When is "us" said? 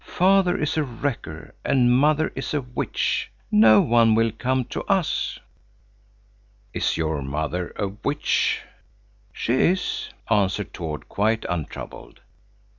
4.85-5.37